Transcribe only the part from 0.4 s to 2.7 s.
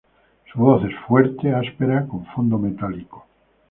Su voz es fuerte, áspera, con fondo